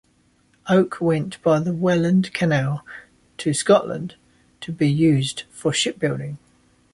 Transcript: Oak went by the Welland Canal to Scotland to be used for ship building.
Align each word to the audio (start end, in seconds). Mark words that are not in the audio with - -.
Oak 0.67 0.99
went 0.99 1.39
by 1.43 1.59
the 1.59 1.71
Welland 1.73 2.33
Canal 2.33 2.83
to 3.37 3.53
Scotland 3.53 4.15
to 4.61 4.71
be 4.71 4.91
used 4.91 5.43
for 5.51 5.71
ship 5.71 5.99
building. 5.99 6.39